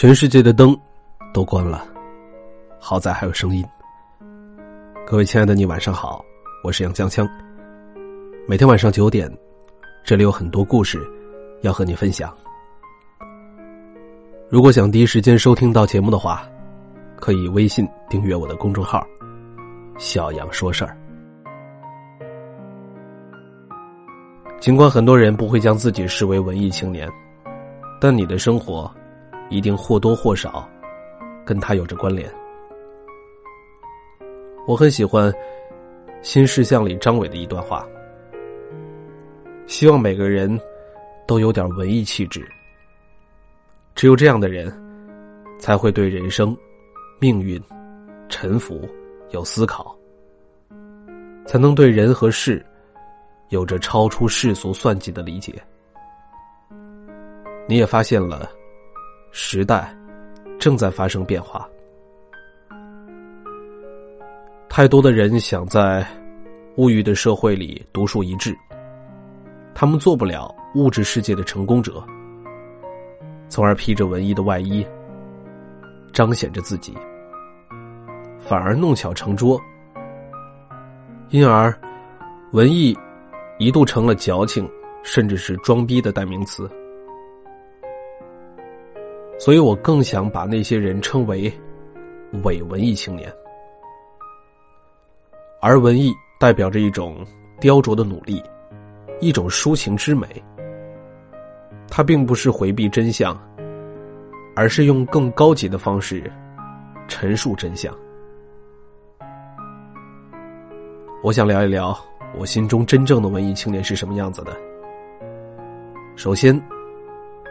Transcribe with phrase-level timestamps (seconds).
[0.00, 0.74] 全世界的灯
[1.30, 1.84] 都关了，
[2.78, 3.62] 好在还有声音。
[5.06, 6.24] 各位亲爱的，你晚上好，
[6.64, 7.28] 我是杨江江。
[8.48, 9.30] 每天晚上九点，
[10.02, 10.98] 这里有很多故事
[11.60, 12.34] 要和你分享。
[14.48, 16.48] 如果想第一时间收听到节目的话，
[17.16, 19.06] 可以微信订阅我的公众号
[20.00, 20.96] “小杨说事儿”。
[24.60, 27.06] 尽管很多人不会将自己视为文艺青年，
[28.00, 28.90] 但你的生活。
[29.50, 30.66] 一定或多或少
[31.44, 32.32] 跟他有着关联。
[34.66, 35.30] 我很喜欢
[36.22, 37.84] 《新事项》里张伟的一段话：
[39.66, 40.58] 希望每个人
[41.26, 42.48] 都有点文艺气质。
[43.96, 44.72] 只有这样的人，
[45.58, 46.56] 才会对人生、
[47.18, 47.60] 命运、
[48.28, 48.88] 沉浮
[49.30, 49.94] 有思考，
[51.44, 52.64] 才能对人和事
[53.48, 55.60] 有着超出世俗算计的理解。
[57.66, 58.48] 你也发现了。
[59.32, 59.94] 时代
[60.58, 61.68] 正在发生变化，
[64.68, 66.06] 太多的人想在
[66.76, 68.56] 物欲的社会里独树一帜，
[69.74, 72.02] 他们做不了物质世界的成功者，
[73.48, 74.84] 从而披着文艺的外衣，
[76.12, 76.92] 彰显着自己，
[78.38, 79.60] 反而弄巧成拙，
[81.30, 81.72] 因而
[82.52, 82.96] 文艺
[83.58, 84.68] 一度成了矫情，
[85.04, 86.68] 甚至是装逼的代名词。
[89.40, 91.50] 所以我更想把那些人称为
[92.44, 93.32] 伪文艺青年，
[95.62, 97.24] 而文艺代表着一种
[97.58, 98.42] 雕琢的努力，
[99.18, 100.28] 一种抒情之美。
[101.88, 103.34] 它并不是回避真相，
[104.54, 106.30] 而是用更高级的方式
[107.08, 107.96] 陈述真相。
[111.22, 111.98] 我想聊一聊
[112.38, 114.54] 我心中真正的文艺青年是什么样子的。
[116.14, 116.62] 首先，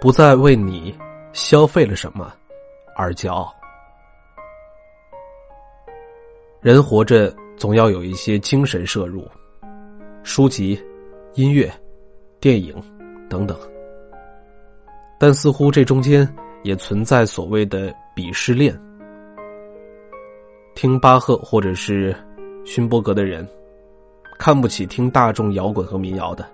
[0.00, 0.96] 不再为你。
[1.32, 2.32] 消费了什么
[2.94, 3.52] 而骄傲？
[6.60, 9.26] 人活着总要有一些精神摄入，
[10.22, 10.80] 书籍、
[11.34, 11.72] 音乐、
[12.38, 12.74] 电影
[13.28, 13.58] 等等。
[15.18, 16.28] 但似乎这中间
[16.62, 18.78] 也存在所谓的鄙视链。
[20.74, 22.14] 听巴赫或者是
[22.64, 23.48] 勋伯格的人，
[24.38, 26.44] 看不起听大众摇滚和民谣的；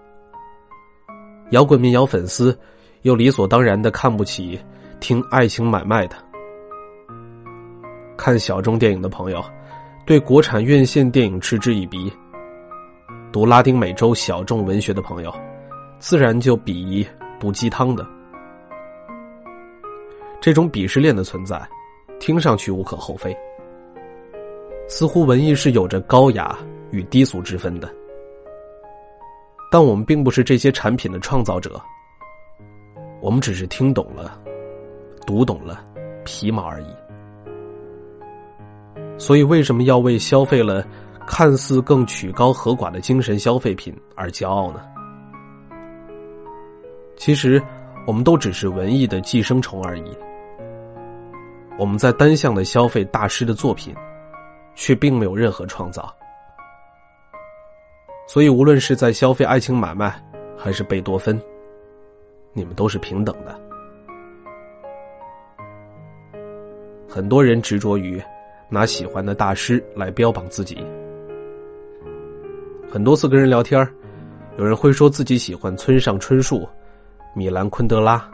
[1.50, 2.56] 摇滚民谣粉丝。
[3.02, 4.58] 又理所当然的看不起
[5.00, 6.16] 听爱情买卖的，
[8.16, 9.44] 看小众电影的朋友，
[10.04, 12.10] 对国产院线电影嗤之以鼻；
[13.30, 15.32] 读拉丁美洲小众文学的朋友，
[16.00, 17.06] 自然就鄙夷
[17.38, 18.04] 毒鸡汤的。
[20.40, 21.60] 这种鄙视链的存在，
[22.18, 23.36] 听上去无可厚非。
[24.88, 26.58] 似乎文艺是有着高雅
[26.90, 27.88] 与低俗之分的，
[29.70, 31.80] 但我们并不是这些产品的创造者。
[33.20, 34.38] 我们只是听懂了，
[35.26, 35.84] 读懂了
[36.24, 36.86] 皮毛而已。
[39.18, 40.86] 所以，为什么要为消费了
[41.26, 44.80] 看似更曲高和寡的精神消费品而骄傲呢？
[47.16, 47.60] 其实，
[48.06, 50.16] 我们都只是文艺的寄生虫而已。
[51.76, 53.92] 我们在单向的消费大师的作品，
[54.76, 56.14] 却并没有任何创造。
[58.28, 60.14] 所以，无论是在消费爱情买卖，
[60.56, 61.40] 还是贝多芬。
[62.58, 63.56] 你们都是平等的。
[67.08, 68.20] 很多人执着于
[68.68, 70.84] 拿喜欢的大师来标榜自己。
[72.90, 73.88] 很多次跟人聊天
[74.56, 76.68] 有人会说自己喜欢村上春树、
[77.34, 78.28] 米兰昆德拉。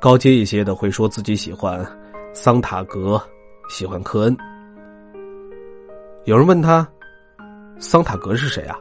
[0.00, 1.84] 高阶一些的会说自己喜欢
[2.32, 3.20] 桑塔格、
[3.68, 4.36] 喜欢科恩。
[6.24, 6.88] 有人问他，
[7.78, 8.78] 桑塔格是谁啊？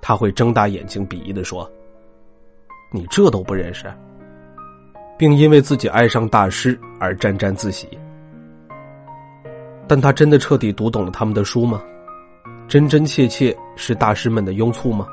[0.00, 1.70] 他会睁大眼睛鄙夷的说。
[2.90, 3.86] 你这都不认识，
[5.18, 7.86] 并因为自己爱上大师而沾沾自喜。
[9.86, 11.82] 但他真的彻底读懂了他们的书吗？
[12.66, 15.06] 真真切切是大师们的拥簇吗？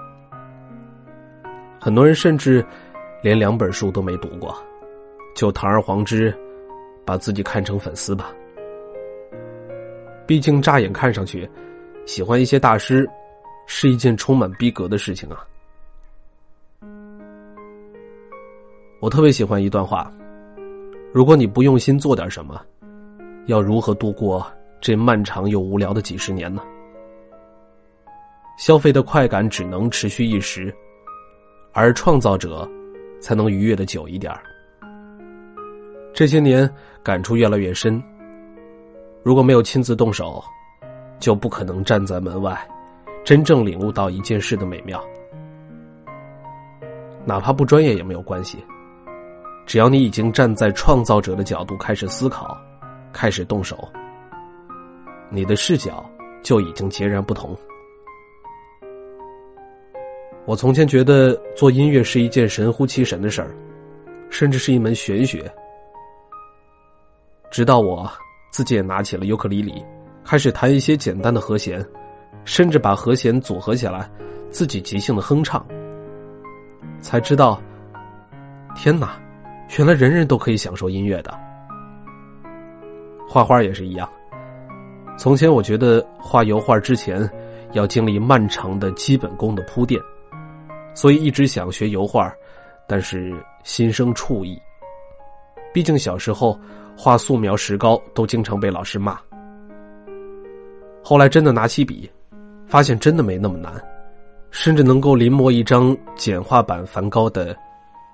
[1.80, 2.66] 很多人甚至
[3.22, 4.56] 连两本书都没读过，
[5.36, 6.33] 就堂而皇之
[7.06, 8.33] 把自己看成粉丝吧。
[10.27, 11.50] 毕竟乍眼看上去，
[12.06, 13.07] 喜欢一些大师
[13.68, 15.45] 是一件充满逼格的事情啊。
[19.00, 20.12] 我特别喜欢一段话：
[21.13, 22.59] 如果你不用心做点什么，
[23.45, 24.45] 要如何度过
[24.81, 26.62] 这漫长又无聊的几十年呢？
[28.57, 30.74] 消费的快感只能持续一时，
[31.74, 32.68] 而创造者
[33.19, 34.33] 才能愉悦的久一点
[36.13, 36.68] 这些年
[37.03, 38.01] 感触越来越深，
[39.24, 40.41] 如果没有亲自动手，
[41.19, 42.57] 就不可能站在门外，
[43.25, 45.03] 真正领悟到一件事的美妙。
[47.25, 48.63] 哪怕不专业也没有关系。
[49.65, 52.57] 只要你已经站在创造者的角度开始思考，
[53.12, 53.88] 开始动手，
[55.29, 56.07] 你的视角
[56.44, 57.57] 就已经截然不同。
[60.45, 63.56] 我从前觉得做音乐是一件神乎其神的事儿，
[64.29, 65.51] 甚至是一门玄学。
[67.50, 68.07] 直到我
[68.51, 69.83] 自己也拿起了尤克里里，
[70.23, 71.83] 开始弹一些简单的和弦，
[72.44, 74.07] 甚至把和弦组合起来，
[74.51, 75.65] 自己即兴的哼唱，
[77.01, 77.59] 才知道，
[78.75, 79.19] 天哪，
[79.77, 81.33] 原来人人都可以享受音乐的。
[83.27, 84.09] 画画也是一样，
[85.17, 87.29] 从前我觉得画油画之前
[87.73, 90.00] 要经历漫长的基本功的铺垫。
[90.94, 92.33] 所以一直想学油画，
[92.88, 94.57] 但是心生怵意。
[95.73, 96.57] 毕竟小时候
[96.95, 99.19] 画素描、石膏都经常被老师骂。
[101.03, 102.09] 后来真的拿起笔，
[102.65, 103.73] 发现真的没那么难，
[104.51, 107.53] 甚至能够临摹一张简化版梵高的《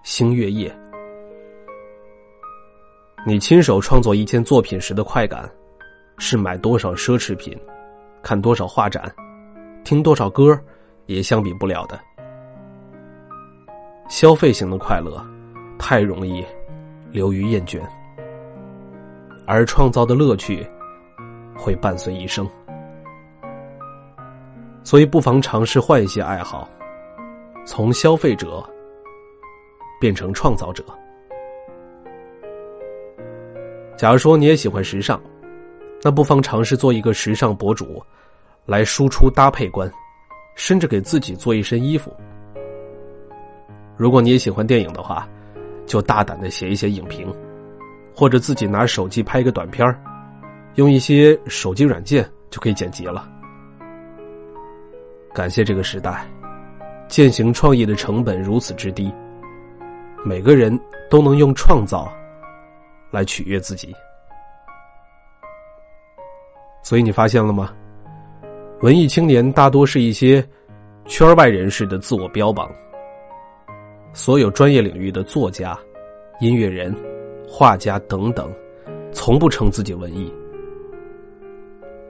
[0.02, 0.68] 星月夜》。
[3.24, 5.48] 你亲手创作一件作品时的快感，
[6.18, 7.56] 是买多少奢侈品、
[8.24, 9.14] 看多少画展、
[9.84, 10.60] 听多少歌
[11.06, 12.00] 也相比不了的。
[14.10, 15.24] 消费型的快乐，
[15.78, 16.44] 太容易
[17.12, 17.80] 流于厌倦，
[19.46, 20.68] 而创造的乐趣
[21.56, 22.50] 会伴随一生。
[24.84, 26.68] 所以，不妨尝试换一些爱好，
[27.66, 28.68] 从消费者
[30.00, 30.84] 变成创造者。
[34.02, 35.22] 假如说你也喜欢时尚，
[36.02, 38.04] 那不妨尝试做一个时尚博主，
[38.66, 39.88] 来输出搭配观，
[40.56, 42.12] 甚至给自己做一身衣服。
[43.96, 45.30] 如果你也喜欢电影的话，
[45.86, 47.32] 就大胆的写一写影评，
[48.12, 49.96] 或者自己拿手机拍一个短片
[50.78, 53.30] 用一些手机软件就可以剪辑了。
[55.32, 56.28] 感谢这个时代，
[57.08, 59.14] 践行创意的成本如此之低，
[60.26, 60.76] 每个人
[61.08, 62.12] 都能用创造
[63.12, 63.94] 来取悦自己。
[66.82, 67.72] 所以你发现了吗？
[68.82, 70.44] 文艺青年大多是一些
[71.06, 72.72] 圈外人士的自我标榜。
[74.14, 75.78] 所有专业领域的作家、
[76.40, 76.94] 音乐人、
[77.48, 78.52] 画家等等，
[79.14, 80.34] 从不称自己文艺。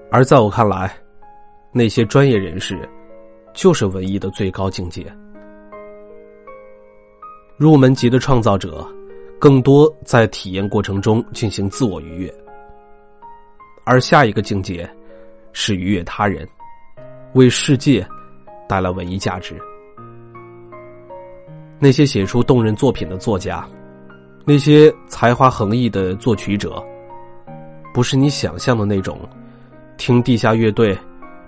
[0.09, 0.91] 而在我看来，
[1.71, 2.89] 那些专业人士，
[3.53, 5.05] 就是文艺的最高境界。
[7.57, 8.87] 入门级的创造者，
[9.41, 12.31] 更多在体验过程中进行自我愉悦，
[13.83, 14.87] 而下一个境界，
[15.51, 16.47] 是愉悦他人，
[17.33, 18.07] 为世界
[18.69, 19.59] 带来文艺价值。
[21.79, 23.67] 那些写出动人作品的作家，
[24.45, 26.79] 那些才华横溢的作曲者，
[27.95, 29.19] 不是你想象的那种，
[29.97, 30.95] 听地下乐队，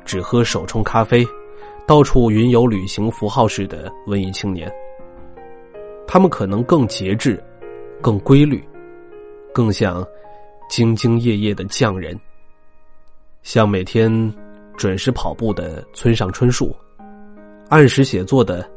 [0.03, 1.23] 只喝手冲咖啡，
[1.85, 4.67] 到处云游旅行符号式的文艺青年。
[6.07, 7.41] 他们可能更节制，
[8.03, 8.61] 更规律，
[9.53, 10.05] 更像
[10.69, 12.19] 兢兢业业的匠人，
[13.43, 14.11] 像每天
[14.75, 16.75] 准时跑步的村上春树，
[17.69, 18.69] 按时写作的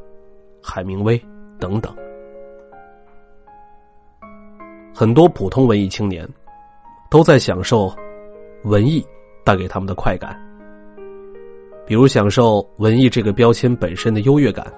[0.62, 1.20] 海明威。
[1.58, 1.90] 等等，
[4.94, 6.28] 很多普通文艺青年
[7.10, 7.90] 都在享受
[8.64, 9.02] 文艺
[9.42, 10.38] 带给他们的快感，
[11.86, 14.70] 比如享受文艺这个标签本身的优越感，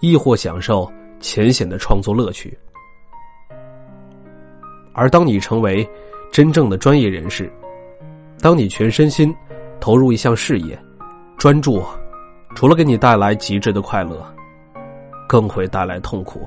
[0.00, 2.58] 亦或享受浅显的创作乐趣。
[4.94, 5.86] 而当你成为
[6.32, 7.52] 真正的专业人士，
[8.40, 9.34] 当你全身心
[9.78, 10.78] 投入一项事业，
[11.36, 11.82] 专注，
[12.54, 14.26] 除了给你带来极致的快乐。
[15.26, 16.46] 更会带来痛苦。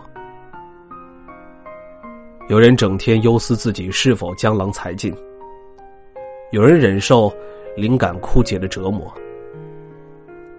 [2.48, 5.14] 有人整天忧思自己是否江郎才尽，
[6.52, 7.34] 有人忍受
[7.76, 9.12] 灵感枯竭的折磨，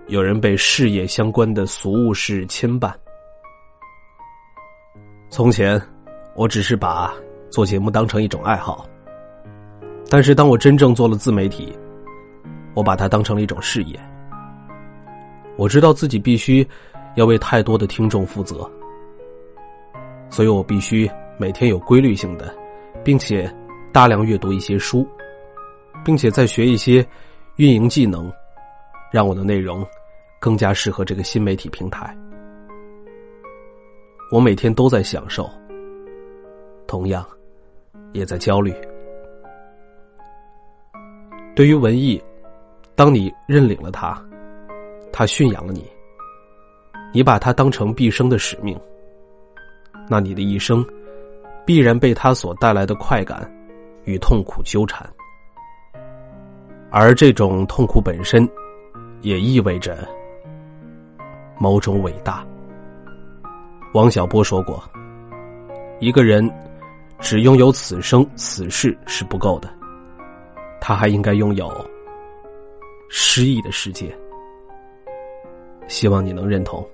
[0.09, 2.93] 有人被事业相关的俗物事牵绊。
[5.31, 5.81] 从前，
[6.35, 7.15] 我只是把
[7.51, 8.87] 做节目当成一种爱好，
[10.09, 11.77] 但是当我真正做了自媒体，
[12.75, 13.99] 我把它当成了一种事业。
[15.57, 16.67] 我知道自己必须。
[17.15, 18.71] 要为太多的听众负责，
[20.31, 22.55] 所以我必须每天有规律性的，
[23.03, 23.53] 并且
[23.93, 25.05] 大量阅读一些书，
[26.05, 27.05] 并且再学一些
[27.57, 28.33] 运营技能，
[29.11, 29.85] 让我的内容
[30.39, 32.17] 更加适合这个新媒体平台。
[34.31, 35.51] 我每天都在享受，
[36.87, 37.27] 同样
[38.13, 38.75] 也在焦虑。
[41.55, 42.23] 对于文艺，
[42.95, 44.17] 当你认领了它，
[45.13, 45.87] 它驯养了你。
[47.11, 48.79] 你把它当成毕生的使命，
[50.09, 50.85] 那你的一生
[51.65, 53.51] 必然被它所带来的快感
[54.05, 55.09] 与痛苦纠缠，
[56.91, 58.47] 而这种痛苦本身
[59.23, 60.07] 也意味着
[61.59, 62.47] 某种伟大。
[63.95, 64.83] 王小波说过
[65.99, 66.47] ：“一个人
[67.21, 69.69] 只拥有此生此世是不够的，
[70.81, 71.71] 他还应该拥有
[73.09, 74.17] 诗意的世界。
[75.89, 76.87] 希望你能认同。